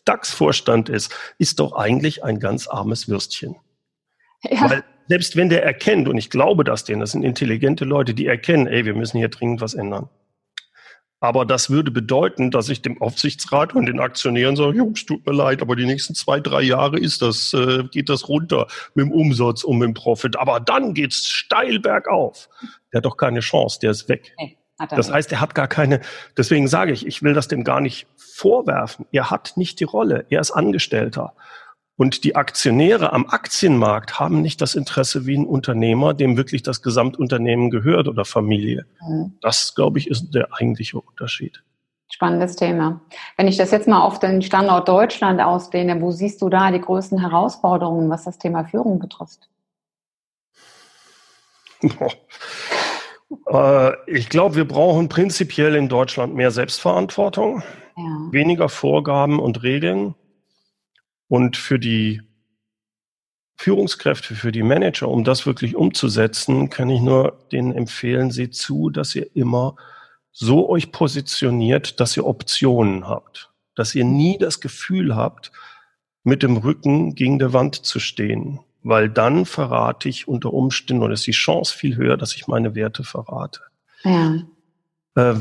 [0.05, 3.55] DAX-Vorstand ist, ist doch eigentlich ein ganz armes Würstchen.
[4.43, 4.69] Ja.
[4.69, 8.25] Weil selbst wenn der erkennt, und ich glaube das denen, das sind intelligente Leute, die
[8.25, 10.09] erkennen, ey, wir müssen hier dringend was ändern.
[11.21, 15.33] Aber das würde bedeuten, dass ich dem Aufsichtsrat und den Aktionären sage, Jungs, tut mir
[15.33, 19.11] leid, aber die nächsten zwei, drei Jahre ist das, äh, geht das runter mit dem
[19.11, 20.37] Umsatz und mit dem Profit.
[20.37, 22.47] Aber dann geht's steil bergauf.
[22.93, 24.33] Der hat doch keine Chance, der ist weg.
[24.39, 24.57] Nee,
[24.89, 25.99] das heißt, er hat gar keine,
[26.37, 29.05] deswegen sage ich, ich will das dem gar nicht vorwerfen.
[29.11, 30.25] Er hat nicht die Rolle.
[30.29, 31.33] Er ist Angestellter.
[31.99, 36.81] Und die Aktionäre am Aktienmarkt haben nicht das Interesse wie ein Unternehmer, dem wirklich das
[36.81, 38.85] Gesamtunternehmen gehört oder Familie.
[39.05, 39.33] Mhm.
[39.41, 41.61] Das, glaube ich, ist der eigentliche Unterschied.
[42.09, 43.01] Spannendes Thema.
[43.35, 46.79] Wenn ich das jetzt mal auf den Standort Deutschland ausdehne, wo siehst du da die
[46.79, 49.49] größten Herausforderungen, was das Thema Führung betrifft?
[53.45, 57.61] Äh, ich glaube, wir brauchen prinzipiell in Deutschland mehr Selbstverantwortung,
[57.95, 58.03] ja.
[58.31, 60.15] weniger Vorgaben und Regeln
[61.29, 62.21] und für die
[63.55, 68.89] Führungskräfte, für die Manager, um das wirklich umzusetzen, kann ich nur denen empfehlen, seht zu,
[68.89, 69.75] dass ihr immer
[70.31, 75.51] so euch positioniert, dass ihr Optionen habt, dass ihr nie das Gefühl habt,
[76.23, 81.13] mit dem Rücken gegen der Wand zu stehen, weil dann verrate ich unter Umständen oder
[81.13, 83.61] ist die Chance viel höher, dass ich meine Werte verrate.
[84.03, 84.41] Ja.
[85.15, 85.35] Äh,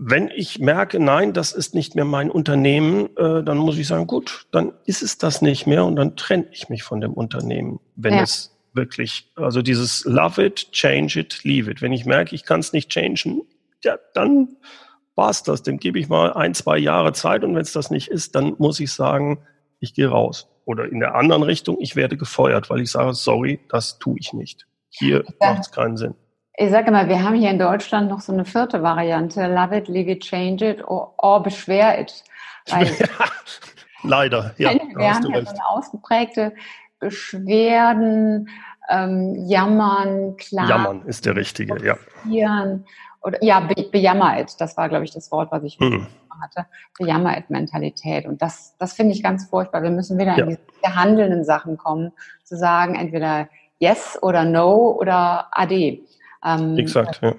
[0.00, 4.06] wenn ich merke, nein, das ist nicht mehr mein Unternehmen, äh, dann muss ich sagen,
[4.06, 7.80] gut, dann ist es das nicht mehr und dann trenne ich mich von dem Unternehmen,
[7.96, 8.22] wenn ja.
[8.22, 11.82] es wirklich, also dieses Love it, change it, leave it.
[11.82, 13.42] Wenn ich merke, ich kann es nicht changen,
[13.82, 14.56] ja, dann
[15.16, 15.64] war's das.
[15.64, 18.54] Dem gebe ich mal ein, zwei Jahre Zeit und wenn es das nicht ist, dann
[18.58, 19.40] muss ich sagen,
[19.80, 20.48] ich gehe raus.
[20.64, 24.32] Oder in der anderen Richtung, ich werde gefeuert, weil ich sage, sorry, das tue ich
[24.32, 24.68] nicht.
[24.90, 26.14] Hier macht es keinen Sinn
[26.60, 29.46] Ich sage immer, wir haben hier in Deutschland noch so eine vierte Variante.
[29.46, 32.24] Love it, leave it, change it or, or beschwer it.
[32.68, 32.90] Weil
[34.02, 34.72] Leider, ja.
[34.72, 36.52] Wir haben ja so eine ausgeprägte
[36.98, 38.48] Beschwerden,
[38.90, 40.68] ähm, Jammern, klar.
[40.68, 41.96] Jammern ist der richtige, ja.
[43.20, 46.08] Oder, ja, be bejammert, das war, glaube ich, das Wort, was ich mhm.
[46.42, 46.66] hatte.
[46.98, 48.26] Bejammert-Mentalität.
[48.26, 49.82] Und das, das finde ich ganz furchtbar.
[49.82, 50.44] Wir müssen wieder ja.
[50.44, 56.00] in diese handelnden Sachen kommen, zu sagen, entweder yes oder no oder ade.
[56.44, 57.34] Ähm, Exakt, ja.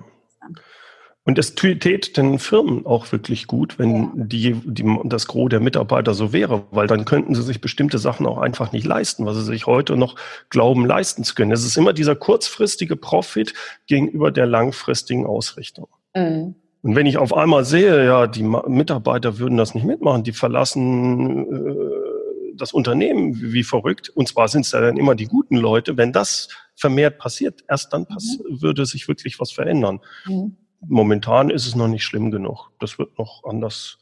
[1.29, 6.15] Und es tät den Firmen auch wirklich gut, wenn die, die, das Gros der Mitarbeiter
[6.15, 9.43] so wäre, weil dann könnten sie sich bestimmte Sachen auch einfach nicht leisten, was sie
[9.43, 10.15] sich heute noch
[10.49, 11.51] glauben leisten zu können.
[11.51, 13.53] Es ist immer dieser kurzfristige Profit
[13.85, 15.87] gegenüber der langfristigen Ausrichtung.
[16.15, 16.55] Mhm.
[16.81, 21.45] Und wenn ich auf einmal sehe, ja, die Mitarbeiter würden das nicht mitmachen, die verlassen
[21.53, 25.57] äh, das Unternehmen wie, wie verrückt, und zwar sind es ja dann immer die guten
[25.57, 26.47] Leute, wenn das
[26.79, 28.61] vermehrt passiert, erst dann pass mhm.
[28.61, 29.99] würde sich wirklich was verändern.
[30.25, 30.55] Mhm
[30.87, 32.71] momentan ist es noch nicht schlimm genug.
[32.79, 33.97] Das wird noch anders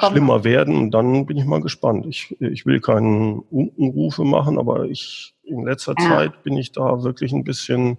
[0.00, 0.44] schlimmer noch.
[0.44, 2.06] werden und dann bin ich mal gespannt.
[2.06, 6.08] Ich, ich will keinen Unkenrufe machen, aber ich in letzter ja.
[6.08, 7.98] Zeit bin ich da wirklich ein bisschen,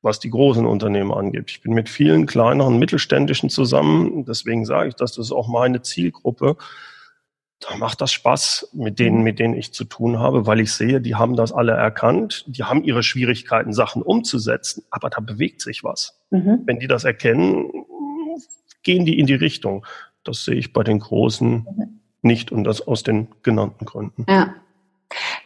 [0.00, 1.50] was die großen Unternehmen angeht.
[1.50, 5.82] Ich bin mit vielen kleineren Mittelständischen zusammen, deswegen sage ich, dass das ist auch meine
[5.82, 6.56] Zielgruppe
[7.60, 9.24] da macht das Spaß mit denen, mhm.
[9.24, 12.62] mit denen ich zu tun habe, weil ich sehe, die haben das alle erkannt, die
[12.62, 16.20] haben ihre Schwierigkeiten, Sachen umzusetzen, aber da bewegt sich was.
[16.30, 16.62] Mhm.
[16.66, 17.70] Wenn die das erkennen,
[18.82, 19.84] gehen die in die Richtung.
[20.22, 22.00] Das sehe ich bei den Großen mhm.
[22.22, 24.24] nicht und das aus den genannten Gründen.
[24.28, 24.54] Ja.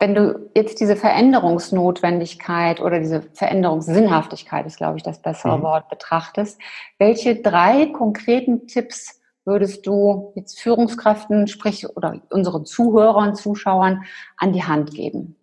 [0.00, 5.62] Wenn du jetzt diese Veränderungsnotwendigkeit oder diese Veränderungssinnhaftigkeit ist, glaube ich, das bessere mhm.
[5.62, 6.60] Wort betrachtest,
[6.98, 14.04] welche drei konkreten Tipps würdest du jetzt Führungskräften, sprich oder unseren Zuhörern, Zuschauern
[14.36, 15.36] an die Hand geben?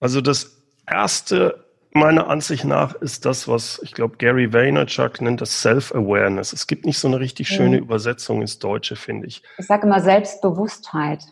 [0.00, 5.62] Also das erste meiner Ansicht nach ist das, was ich glaube Gary Vaynerchuk nennt, das
[5.62, 6.52] Self-Awareness.
[6.52, 7.84] Es gibt nicht so eine richtig schöne mhm.
[7.84, 9.42] Übersetzung ins Deutsche, finde ich.
[9.58, 11.24] Ich sage immer Selbstbewusstheit.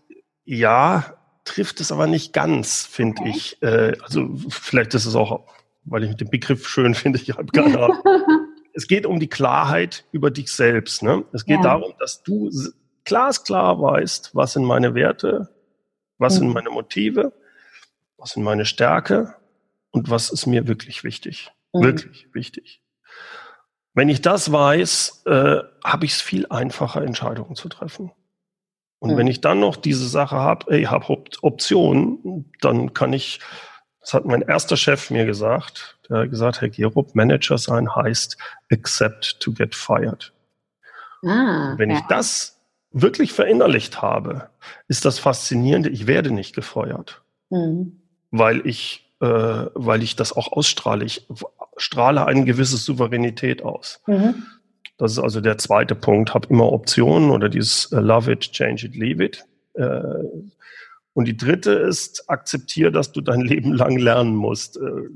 [0.44, 3.32] Ja, trifft es aber nicht ganz, finde okay.
[3.34, 3.62] ich.
[3.62, 5.46] Äh, also vielleicht ist es auch,
[5.84, 8.02] weil ich den Begriff schön finde, ich habe keine Ahnung.
[8.76, 11.02] es geht um die Klarheit über dich selbst.
[11.02, 11.24] Ne?
[11.32, 11.62] Es geht ja.
[11.62, 12.50] darum, dass du
[13.04, 15.48] glasklar weißt, was sind meine Werte,
[16.18, 16.38] was mhm.
[16.38, 17.32] sind meine Motive,
[18.18, 19.34] was sind meine Stärke
[19.92, 21.50] und was ist mir wirklich wichtig.
[21.72, 21.84] Mhm.
[21.84, 22.82] Wirklich wichtig.
[23.94, 28.12] Wenn ich das weiß, äh, habe ich es viel einfacher, Entscheidungen zu treffen.
[28.98, 29.16] Und mhm.
[29.16, 33.40] wenn ich dann noch diese Sache habe, ich habe Optionen, dann kann ich
[34.06, 35.98] das hat mein erster Chef mir gesagt.
[36.08, 38.36] Der hat gesagt, Herr Gerob, Manager sein heißt
[38.70, 40.32] accept to get fired.
[41.24, 41.96] Ah, Wenn ja.
[41.96, 42.60] ich das
[42.92, 44.48] wirklich verinnerlicht habe,
[44.86, 47.22] ist das Faszinierende, ich werde nicht gefeuert.
[47.50, 48.00] Mhm.
[48.30, 49.26] Weil ich, äh,
[49.74, 51.04] weil ich das auch ausstrahle.
[51.04, 51.26] Ich
[51.76, 54.02] strahle eine gewisse Souveränität aus.
[54.06, 54.46] Mhm.
[54.98, 56.32] Das ist also der zweite Punkt.
[56.32, 59.44] Hab immer Optionen oder dieses uh, Love it, change it, leave it.
[59.74, 60.22] Äh,
[61.16, 64.76] und die dritte ist, akzeptiere, dass du dein Leben lang lernen musst.
[64.76, 65.08] Äh,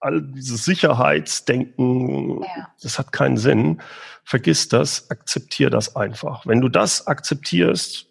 [0.00, 2.68] all dieses Sicherheitsdenken, ja.
[2.82, 3.80] das hat keinen Sinn.
[4.24, 6.46] Vergiss das, akzeptiere das einfach.
[6.46, 8.08] Wenn du das akzeptierst,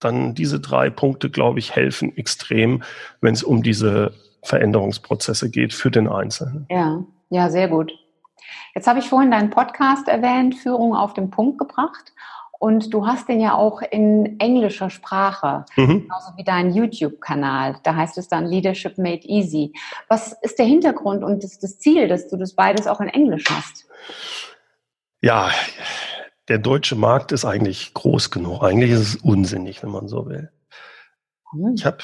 [0.00, 2.82] dann diese drei Punkte, glaube ich, helfen extrem,
[3.20, 6.66] wenn es um diese Veränderungsprozesse geht für den Einzelnen.
[6.70, 7.92] Ja, ja, sehr gut.
[8.74, 12.14] Jetzt habe ich vorhin deinen Podcast erwähnt, Führung auf den Punkt gebracht.
[12.58, 16.02] Und du hast den ja auch in englischer Sprache, mhm.
[16.02, 17.76] genauso wie dein YouTube-Kanal.
[17.84, 19.72] Da heißt es dann Leadership Made Easy.
[20.08, 23.44] Was ist der Hintergrund und das, das Ziel, dass du das beides auch in Englisch
[23.48, 23.86] hast?
[25.20, 25.50] Ja,
[26.48, 28.62] der deutsche Markt ist eigentlich groß genug.
[28.62, 30.50] Eigentlich ist es unsinnig, wenn man so will.
[31.52, 31.74] Hm.
[31.76, 31.98] Ich habe,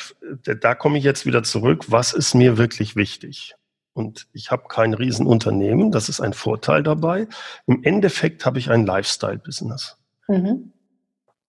[0.61, 1.87] da komme ich jetzt wieder zurück.
[1.89, 3.57] Was ist mir wirklich wichtig?
[3.93, 5.91] Und ich habe kein Riesenunternehmen.
[5.91, 7.27] Das ist ein Vorteil dabei.
[7.67, 9.97] Im Endeffekt habe ich ein Lifestyle-Business.
[10.29, 10.73] Mhm.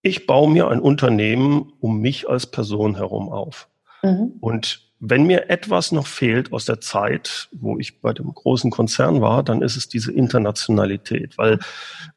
[0.02, 3.68] Ich baue mir ein Unternehmen um mich als Person herum auf.
[4.04, 4.34] Mhm.
[4.40, 9.22] Und wenn mir etwas noch fehlt aus der Zeit, wo ich bei dem großen Konzern
[9.22, 11.60] war, dann ist es diese Internationalität, weil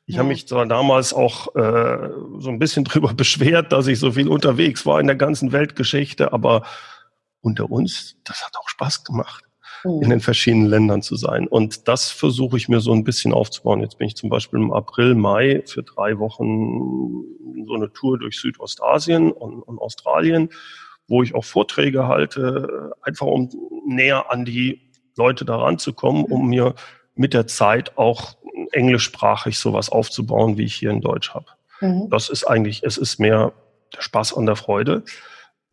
[0.06, 0.20] ich ja.
[0.20, 4.28] habe mich zwar damals auch äh, so ein bisschen drüber beschwert, dass ich so viel
[4.28, 6.62] unterwegs war in der ganzen Weltgeschichte, aber
[7.40, 9.47] unter uns, das hat auch Spaß gemacht
[9.84, 10.02] mhm.
[10.02, 11.46] in den verschiedenen Ländern zu sein.
[11.46, 13.80] Und das versuche ich mir so ein bisschen aufzubauen.
[13.80, 17.24] Jetzt bin ich zum Beispiel im April, Mai für drei Wochen
[17.66, 20.50] so eine Tour durch Südostasien und, und Australien,
[21.06, 23.50] wo ich auch Vorträge halte, einfach um
[23.86, 24.80] näher an die
[25.16, 26.74] Leute da ranzukommen, um mir
[27.14, 28.36] mit der Zeit auch
[28.72, 31.46] englischsprachig sowas aufzubauen, wie ich hier in Deutsch habe.
[31.80, 32.08] Mhm.
[32.10, 33.52] Das ist eigentlich, es ist mehr
[33.94, 35.04] der Spaß an der Freude.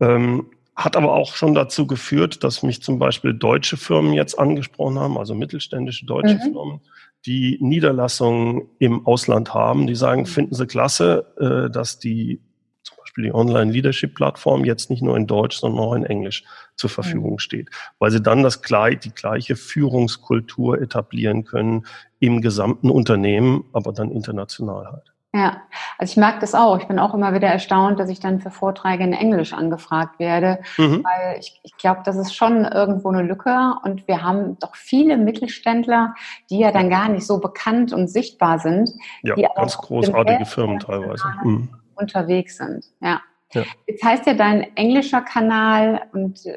[0.00, 4.98] Ähm, hat aber auch schon dazu geführt, dass mich zum Beispiel deutsche Firmen jetzt angesprochen
[4.98, 6.52] haben, also mittelständische deutsche mhm.
[6.52, 6.80] Firmen,
[7.24, 10.26] die Niederlassungen im Ausland haben, die sagen, mhm.
[10.26, 12.42] finden sie klasse, äh, dass die
[12.82, 16.44] zum Beispiel die Online-Leadership-Plattform jetzt nicht nur in Deutsch, sondern auch in Englisch
[16.76, 17.38] zur Verfügung mhm.
[17.38, 21.86] steht, weil sie dann das die gleiche Führungskultur etablieren können
[22.20, 25.15] im gesamten Unternehmen, aber dann international halt.
[25.36, 25.60] Ja,
[25.98, 26.78] also ich merke das auch.
[26.78, 30.60] Ich bin auch immer wieder erstaunt, dass ich dann für Vorträge in Englisch angefragt werde,
[30.78, 31.04] mhm.
[31.04, 35.18] weil ich, ich glaube, das ist schon irgendwo eine Lücke und wir haben doch viele
[35.18, 36.14] Mittelständler,
[36.48, 38.90] die ja dann gar nicht so bekannt und sichtbar sind.
[39.22, 41.24] Ja, die ganz großartige Firmen teilweise.
[41.44, 41.68] Mhm.
[41.96, 43.20] Unterwegs sind, ja.
[43.52, 43.64] ja.
[43.86, 46.56] Jetzt heißt ja dein englischer Kanal und äh,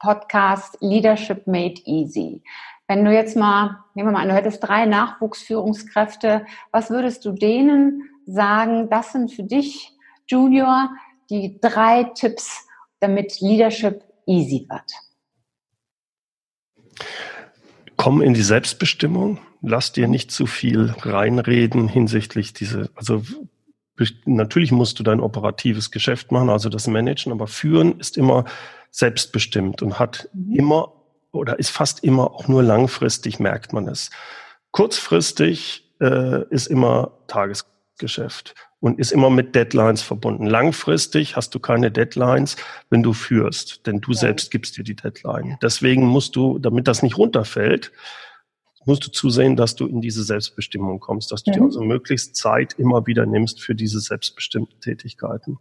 [0.00, 2.42] Podcast Leadership Made Easy.
[2.88, 7.32] Wenn du jetzt mal, nehmen wir mal an, du hättest drei Nachwuchsführungskräfte, was würdest du
[7.32, 9.92] denen sagen, das sind für dich,
[10.26, 10.90] Junior,
[11.30, 12.66] die drei Tipps,
[13.00, 14.92] damit Leadership easy wird?
[17.96, 23.22] Komm in die Selbstbestimmung, lass dir nicht zu viel reinreden hinsichtlich diese, also
[24.24, 28.44] natürlich musst du dein operatives Geschäft machen, also das Managen, aber führen ist immer
[28.90, 30.52] selbstbestimmt und hat mhm.
[30.54, 30.92] immer
[31.36, 34.10] oder ist fast immer auch nur langfristig, merkt man es.
[34.72, 40.46] Kurzfristig äh, ist immer Tagesgeschäft und ist immer mit Deadlines verbunden.
[40.46, 42.56] Langfristig hast du keine Deadlines,
[42.90, 44.18] wenn du führst, denn du ja.
[44.18, 45.56] selbst gibst dir die Deadline.
[45.62, 47.92] Deswegen musst du, damit das nicht runterfällt,
[48.84, 51.54] musst du zusehen, dass du in diese Selbstbestimmung kommst, dass du mhm.
[51.54, 55.58] dir also möglichst Zeit immer wieder nimmst für diese selbstbestimmten Tätigkeiten.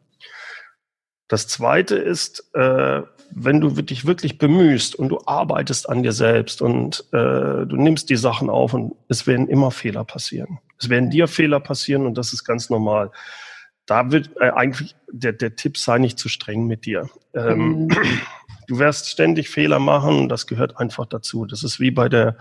[1.28, 6.62] Das zweite ist, äh, wenn du dich wirklich bemühst und du arbeitest an dir selbst
[6.62, 10.60] und äh, du nimmst die Sachen auf und es werden immer Fehler passieren.
[10.80, 13.12] Es werden dir Fehler passieren und das ist ganz normal.
[13.86, 17.10] Da wird äh, eigentlich der, der Tipp sei nicht zu streng mit dir.
[17.34, 17.90] Ähm, mhm.
[18.68, 21.46] Du wirst ständig Fehler machen, das gehört einfach dazu.
[21.46, 22.38] Das ist wie bei der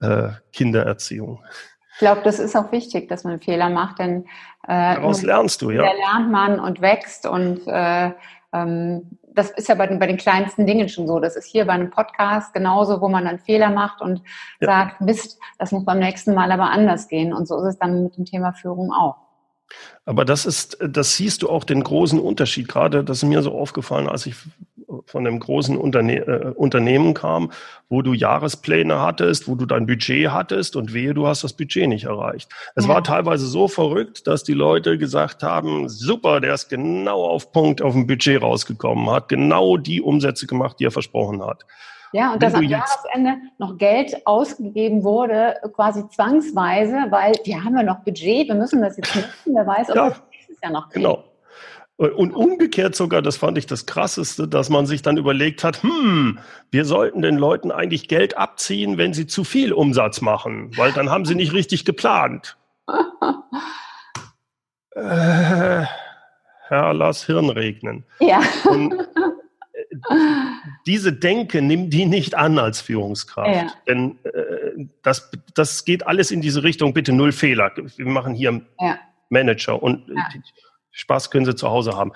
[0.00, 1.40] äh, Kindererziehung.
[1.92, 4.24] Ich glaube, das ist auch wichtig, dass man Fehler macht, denn
[4.66, 5.82] äh, daraus lernst du, ja.
[5.82, 8.12] lernt man und wächst und äh,
[8.52, 11.18] ähm, das ist ja bei den, bei den kleinsten Dingen schon so.
[11.18, 14.22] Das ist hier bei einem Podcast genauso, wo man dann Fehler macht und
[14.60, 14.68] ja.
[14.68, 17.32] sagt, Mist, das muss beim nächsten Mal aber anders gehen.
[17.32, 19.16] Und so ist es dann mit dem Thema Führung auch.
[20.04, 22.68] Aber das ist, das siehst du auch den großen Unterschied.
[22.68, 24.36] Gerade, das ist mir so aufgefallen, als ich
[25.06, 27.50] von einem großen Unterne äh, Unternehmen kam,
[27.88, 31.88] wo du Jahrespläne hattest, wo du dein Budget hattest und wehe, du hast das Budget
[31.88, 32.50] nicht erreicht.
[32.74, 32.94] Es ja.
[32.94, 37.82] war teilweise so verrückt, dass die Leute gesagt haben, super, der ist genau auf Punkt
[37.82, 41.64] auf dem Budget rausgekommen, hat genau die Umsätze gemacht, die er versprochen hat.
[42.12, 47.82] Ja, und dass am Jahresende noch Geld ausgegeben wurde, quasi zwangsweise, weil wir haben ja
[47.82, 50.90] noch Budget, wir müssen das jetzt nutzen, wer weiß, ob ja, das nächstes Jahr noch
[50.90, 51.04] kriegen.
[51.04, 51.24] Genau.
[52.10, 56.38] Und umgekehrt sogar, das fand ich das Krasseste, dass man sich dann überlegt hat, hm,
[56.70, 61.10] wir sollten den Leuten eigentlich Geld abziehen, wenn sie zu viel Umsatz machen, weil dann
[61.10, 62.56] haben sie nicht richtig geplant.
[64.96, 65.84] äh,
[66.68, 68.04] Herr, lass Hirn regnen.
[68.18, 68.40] Ja.
[68.64, 68.94] Und
[70.86, 73.54] diese Denke nimm die nicht an als Führungskraft.
[73.54, 73.66] Ja.
[73.86, 77.70] Denn äh, das, das geht alles in diese Richtung, bitte null Fehler.
[77.76, 78.98] Wir machen hier ja.
[79.28, 80.28] Manager und ja.
[80.92, 82.12] Spaß können sie zu Hause haben.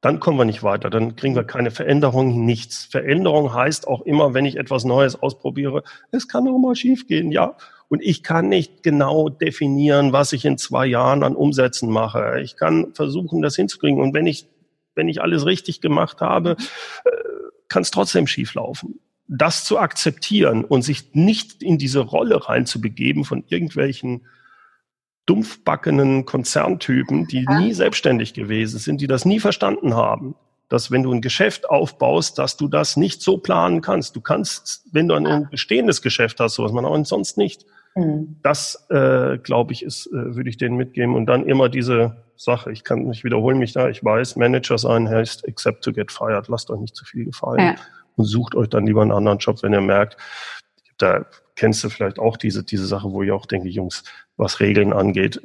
[0.00, 2.84] Dann kommen wir nicht weiter, dann kriegen wir keine Veränderung, nichts.
[2.84, 7.56] Veränderung heißt auch immer, wenn ich etwas Neues ausprobiere, es kann auch mal schiefgehen, ja.
[7.88, 12.40] Und ich kann nicht genau definieren, was ich in zwei Jahren an Umsätzen mache.
[12.42, 14.00] Ich kann versuchen, das hinzukriegen.
[14.00, 14.46] Und wenn ich
[14.98, 16.56] wenn ich alles richtig gemacht habe,
[17.04, 17.10] äh,
[17.68, 19.00] kann es trotzdem schieflaufen.
[19.28, 24.26] Das zu akzeptieren und sich nicht in diese Rolle reinzubegeben von irgendwelchen
[25.28, 30.34] dumpfbackenen Konzerntypen, die nie selbstständig gewesen sind, die das nie verstanden haben,
[30.68, 34.16] dass wenn du ein Geschäft aufbaust, dass du das nicht so planen kannst.
[34.16, 37.64] Du kannst, wenn du ein bestehendes Geschäft hast, sowas man auch sonst nicht.
[37.94, 38.36] Mhm.
[38.42, 41.14] Das, äh, glaube ich, ist, äh, würde ich denen mitgeben.
[41.14, 42.70] Und dann immer diese Sache.
[42.70, 43.88] Ich kann, ich wiederhole mich da.
[43.88, 46.48] Ich weiß, Manager sein heißt accept to get fired.
[46.48, 47.74] Lasst euch nicht zu viel gefallen ja.
[48.16, 50.16] und sucht euch dann lieber einen anderen Job, wenn ihr merkt,
[50.98, 54.04] da kennst du vielleicht auch diese, diese Sache, wo ich auch denke, Jungs,
[54.38, 55.40] was Regeln angeht,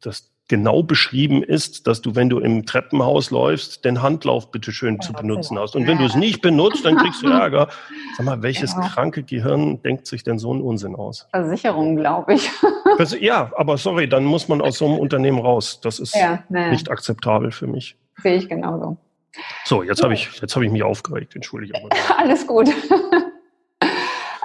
[0.00, 4.94] das genau beschrieben ist, dass du, wenn du im Treppenhaus läufst, den Handlauf bitte schön
[4.94, 5.76] ja, zu benutzen hast.
[5.76, 7.68] Und wenn du es nicht benutzt, dann kriegst du Ärger.
[8.16, 8.80] Sag mal, welches ja.
[8.80, 11.28] kranke Gehirn denkt sich denn so einen Unsinn aus?
[11.30, 12.50] Versicherung, glaube ich.
[13.20, 15.80] ja, aber sorry, dann muss man aus so einem Unternehmen raus.
[15.80, 16.70] Das ist ja, nee.
[16.70, 17.96] nicht akzeptabel für mich.
[18.20, 18.96] Sehe ich genauso.
[19.64, 21.74] So, jetzt habe ich, jetzt habe ich mich aufgeregt, entschuldige.
[22.16, 22.68] Alles gut.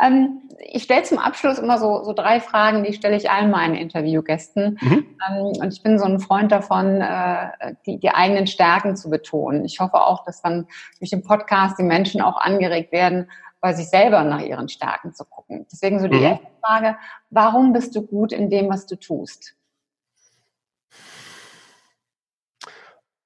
[0.06, 0.42] Ähm,
[0.72, 4.78] ich stelle zum Abschluss immer so, so drei Fragen, die stelle ich allen meinen Interviewgästen.
[4.82, 5.06] Mhm.
[5.30, 9.66] Ähm, und ich bin so ein Freund davon, äh, die, die eigenen Stärken zu betonen.
[9.66, 10.68] Ich hoffe auch, dass dann
[11.00, 15.26] durch den Podcast die Menschen auch angeregt werden, bei sich selber nach ihren Stärken zu
[15.26, 15.66] gucken.
[15.72, 16.24] Deswegen so die mhm.
[16.24, 16.98] erste Frage,
[17.30, 19.56] warum bist du gut in dem, was du tust?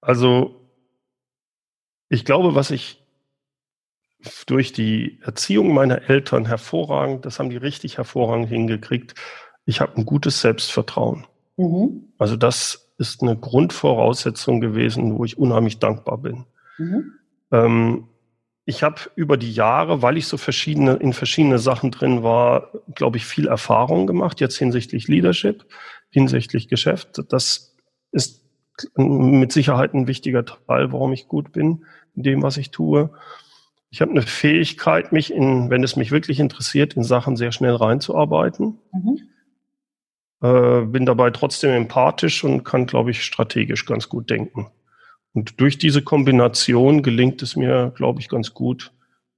[0.01, 0.55] Also
[2.07, 3.03] ich glaube, was ich
[4.45, 9.15] durch die Erziehung meiner Eltern hervorragend, das haben die richtig hervorragend hingekriegt.
[9.65, 11.25] Ich habe ein gutes Selbstvertrauen.
[11.58, 12.10] Mhm.
[12.17, 16.45] Also das ist eine Grundvoraussetzung gewesen, wo ich unheimlich dankbar bin.
[16.77, 17.13] Mhm.
[17.51, 18.08] Ähm,
[18.65, 23.17] ich habe über die Jahre, weil ich so verschiedene, in verschiedene Sachen drin war, glaube
[23.17, 25.65] ich, viel Erfahrung gemacht, jetzt hinsichtlich Leadership,
[26.12, 27.23] hinsichtlich Geschäft.
[27.29, 27.75] Das
[28.12, 28.45] ist
[28.95, 33.10] mit Sicherheit ein wichtiger Teil, warum ich gut bin in dem, was ich tue.
[33.91, 37.75] Ich habe eine Fähigkeit, mich in, wenn es mich wirklich interessiert, in Sachen sehr schnell
[37.75, 38.78] reinzuarbeiten.
[38.93, 39.19] Mhm.
[40.41, 44.67] Äh, bin dabei trotzdem empathisch und kann, glaube ich, strategisch ganz gut denken.
[45.34, 48.91] Und durch diese Kombination gelingt es mir, glaube ich, ganz gut,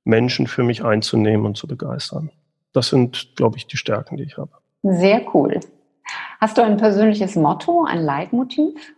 [0.04, 2.32] Menschen für mich einzunehmen und zu begeistern.
[2.74, 4.52] Das sind, glaube ich, die Stärken, die ich habe.
[4.84, 5.60] Sehr cool.
[6.40, 8.94] Hast du ein persönliches Motto, ein Leitmotiv?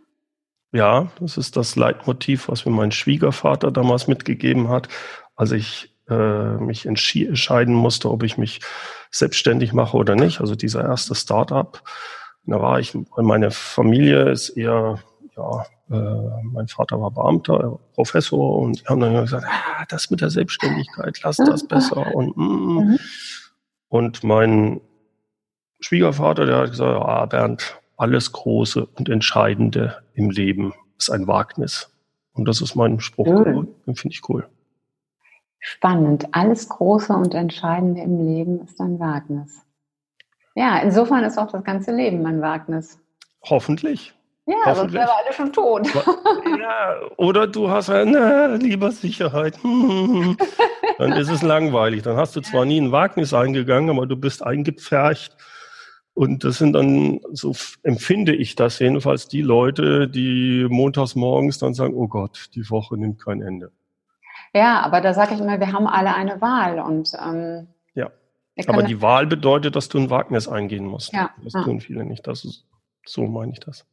[0.72, 4.88] Ja, das ist das Leitmotiv, was mir mein Schwiegervater damals mitgegeben hat,
[5.36, 8.60] als ich äh, mich entscheiden musste, ob ich mich
[9.12, 10.41] selbstständig mache oder nicht.
[10.41, 11.82] Also dieser erste Startup.
[12.46, 15.00] Da war ich, meine Familie ist eher,
[15.38, 20.19] ja, äh, mein Vater war Beamter, Professor und die haben dann gesagt, ah, das mit
[20.19, 22.41] der Selbstständigkeit, lass das besser und mm.
[22.41, 23.00] Mhm.
[23.88, 24.82] und mein
[25.80, 31.89] Schwiegervater, der hat gesagt, ah, Bernd, alles Große und Entscheidende im Leben ist ein Wagnis.
[32.34, 33.28] Und das ist mein Spruch.
[33.28, 33.67] Cool.
[33.86, 34.48] Den finde ich cool.
[35.65, 36.28] Spannend.
[36.34, 39.62] Alles Große und Entscheidende im Leben ist ein Wagnis.
[40.56, 42.99] Ja, insofern ist auch das ganze Leben ein Wagnis.
[43.43, 44.13] Hoffentlich.
[44.45, 44.76] Ja, Hoffentlich.
[44.76, 45.88] sonst wären wir alle schon tot.
[46.60, 49.58] Ja, oder du hast eine lieber Sicherheit.
[50.97, 52.02] Dann ist es langweilig.
[52.04, 55.38] Dann hast du zwar nie ein Wagnis eingegangen, aber du bist eingepfercht
[56.13, 61.73] und das sind dann, so empfinde ich das jedenfalls, die Leute, die montags morgens dann
[61.73, 63.71] sagen, oh Gott, die Woche nimmt kein Ende.
[64.54, 68.12] Ja, aber da sage ich immer, wir haben alle eine Wahl und ähm, ja.
[68.68, 71.12] Aber die Wahl bedeutet, dass du ein Wagnis eingehen musst.
[71.12, 71.32] Ja.
[71.44, 72.28] Das tun viele nicht.
[72.28, 72.66] Das ist,
[73.06, 73.86] so meine ich das.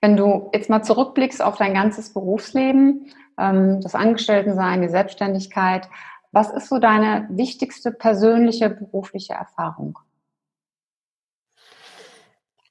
[0.00, 5.88] Wenn du jetzt mal zurückblickst auf dein ganzes Berufsleben, ähm, das Angestelltensein, die Selbstständigkeit,
[6.32, 9.98] was ist so deine wichtigste persönliche berufliche Erfahrung?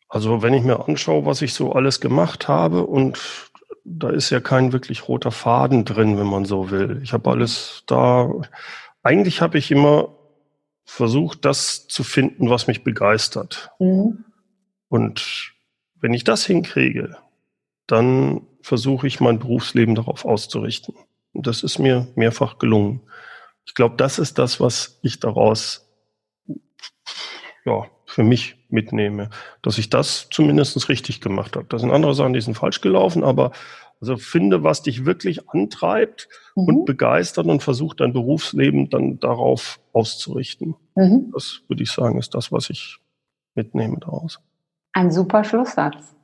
[0.10, 3.52] Also wenn ich mir anschaue, was ich so alles gemacht habe und
[3.84, 7.00] da ist ja kein wirklich roter Faden drin, wenn man so will.
[7.04, 8.30] Ich habe alles da.
[9.04, 10.10] Eigentlich habe ich immer
[10.86, 13.72] versucht, das zu finden, was mich begeistert.
[13.80, 14.26] Mhm.
[14.90, 15.54] Und
[16.00, 17.18] wenn ich das hinkriege,
[17.88, 20.96] dann versuche ich mein Berufsleben darauf auszurichten.
[21.34, 23.02] Und das ist mir mehrfach gelungen.
[23.66, 25.90] Ich glaube, das ist das, was ich daraus
[27.66, 29.32] ja, für mich mitnehme,
[29.64, 31.66] dass ich das zumindest richtig gemacht habe.
[31.68, 33.52] Das sind andere Sachen, die sind falsch gelaufen, aber
[34.00, 36.64] also finde, was dich wirklich antreibt mhm.
[36.64, 40.76] und begeistert und versuch dein Berufsleben dann darauf auszurichten.
[40.94, 41.32] Mhm.
[41.34, 43.00] Das würde ich sagen, ist das, was ich
[43.56, 44.40] mitnehme daraus.
[44.92, 46.16] Ein super Schlusssatz.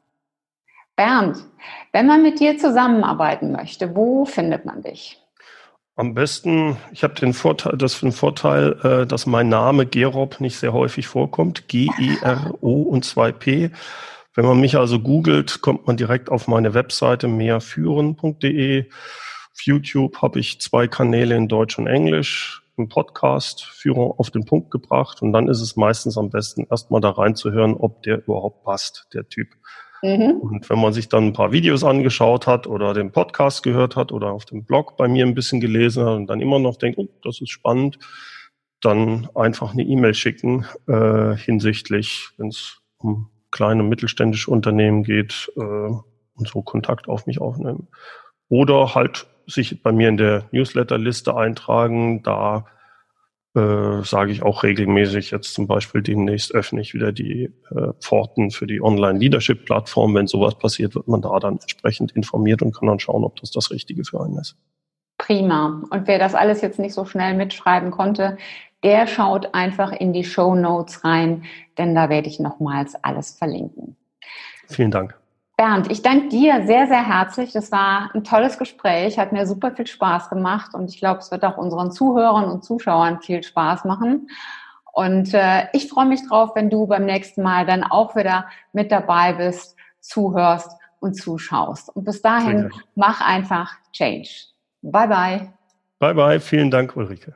[0.95, 1.37] Bernd,
[1.91, 5.19] wenn man mit dir zusammenarbeiten möchte, wo findet man dich?
[5.99, 10.39] Am besten, ich habe den Vorteil, das für den Vorteil, äh, dass mein Name Gerob
[10.39, 11.67] nicht sehr häufig vorkommt.
[11.67, 13.71] G-E-R-O und 2P.
[14.33, 18.85] Wenn man mich also googelt, kommt man direkt auf meine Webseite mehrführen.de.
[18.89, 22.63] Auf YouTube habe ich zwei Kanäle in Deutsch und Englisch.
[22.77, 25.21] Im Podcast Führung auf den Punkt gebracht.
[25.21, 29.27] Und dann ist es meistens am besten, erstmal da reinzuhören, ob der überhaupt passt, der
[29.27, 29.49] Typ.
[30.01, 30.37] Mhm.
[30.41, 34.11] Und wenn man sich dann ein paar Videos angeschaut hat oder den Podcast gehört hat
[34.11, 36.97] oder auf dem Blog bei mir ein bisschen gelesen hat und dann immer noch denkt,
[36.97, 37.99] oh, das ist spannend,
[38.81, 45.59] dann einfach eine E-Mail schicken äh, hinsichtlich, wenn es um kleine mittelständische Unternehmen geht äh,
[45.59, 47.87] und so Kontakt auf mich aufnehmen.
[48.47, 52.65] Oder halt sich bei mir in der Newsletterliste eintragen, da
[53.59, 58.51] äh, sage ich auch regelmäßig, jetzt zum Beispiel demnächst öffne ich wieder die äh, Pforten
[58.51, 60.15] für die Online-Leadership-Plattform.
[60.15, 63.51] Wenn sowas passiert, wird man da dann entsprechend informiert und kann dann schauen, ob das
[63.51, 64.55] das Richtige für einen ist.
[65.17, 65.83] Prima.
[65.89, 68.37] Und wer das alles jetzt nicht so schnell mitschreiben konnte,
[68.83, 71.43] der schaut einfach in die Show Notes rein,
[71.77, 73.97] denn da werde ich nochmals alles verlinken.
[74.67, 75.18] Vielen Dank.
[75.59, 77.51] Bernd, ich danke dir sehr, sehr herzlich.
[77.51, 81.31] Das war ein tolles Gespräch, hat mir super viel Spaß gemacht und ich glaube, es
[81.31, 84.29] wird auch unseren Zuhörern und Zuschauern viel Spaß machen.
[84.93, 88.89] Und äh, ich freue mich drauf, wenn du beim nächsten Mal dann auch wieder mit
[88.89, 91.93] dabei bist, zuhörst und zuschaust.
[91.93, 94.29] Und bis dahin, mach einfach Change.
[94.81, 95.53] Bye bye.
[95.99, 96.39] Bye bye.
[96.39, 97.35] Vielen Dank, Ulrike.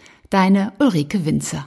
[0.31, 1.65] Deine Ulrike Winzer.